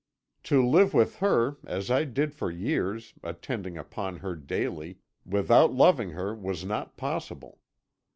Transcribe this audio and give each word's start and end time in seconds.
To 0.45 0.65
live 0.67 0.95
with 0.95 1.17
her 1.17 1.57
as 1.63 1.91
I 1.91 2.05
did 2.05 2.33
for 2.33 2.49
years, 2.49 3.13
attending 3.21 3.77
upon 3.77 4.17
her 4.17 4.35
daily 4.35 4.97
without 5.27 5.73
loving 5.73 6.09
her 6.13 6.33
was 6.33 6.65
not 6.65 6.97
possible. 6.97 7.59